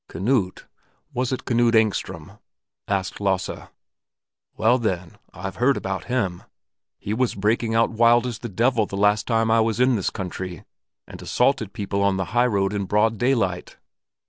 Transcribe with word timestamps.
"Knut? 0.09 0.63
Was 1.13 1.31
it 1.31 1.45
Knut 1.45 1.73
Engström?" 1.75 2.39
asked 2.87 3.21
Lasse. 3.21 3.67
"Well, 4.57 4.79
then, 4.79 5.17
I've 5.31 5.57
heard 5.57 5.77
about 5.77 6.05
him. 6.05 6.41
He 6.97 7.13
was 7.13 7.35
breaking 7.35 7.75
out 7.75 7.91
as 7.91 7.97
wild 7.99 8.25
as 8.25 8.39
the 8.39 8.49
devil 8.49 8.87
the 8.87 8.97
last 8.97 9.27
time 9.27 9.51
I 9.51 9.59
was 9.59 9.79
in 9.79 9.95
this 9.95 10.09
country, 10.09 10.63
and 11.05 11.21
assaulted 11.21 11.71
people 11.71 12.01
on 12.01 12.17
the 12.17 12.25
high 12.33 12.47
road 12.47 12.73
in 12.73 12.85
broad 12.85 13.19
daylight. 13.19 13.77